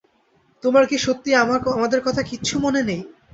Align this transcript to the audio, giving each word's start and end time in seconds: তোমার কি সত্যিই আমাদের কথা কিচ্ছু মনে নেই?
তোমার 0.63 0.83
কি 0.87 0.97
সত্যিই 0.97 1.39
আমাদের 1.75 1.99
কথা 2.07 2.21
কিচ্ছু 2.23 2.55
মনে 2.59 2.81
নেই? 2.83 3.01